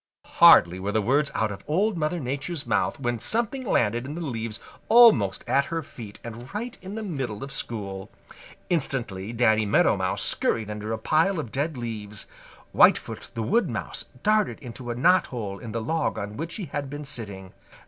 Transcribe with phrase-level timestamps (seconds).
[0.25, 4.25] Hardly were the words out of Old Mother Nature's mouth when something landed in the
[4.25, 8.09] leaves almost at her feet and right in the middle of school.
[8.67, 12.25] Instantly Danny Meadow Mouse scurried under a pile of dead leaves.
[12.71, 16.89] Whitefoot the Wood Mouse darted into a knothole in the log on which he had
[16.89, 17.53] been sitting.